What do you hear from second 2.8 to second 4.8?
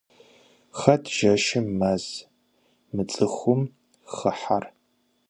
мыцӀыхум хыхьэр?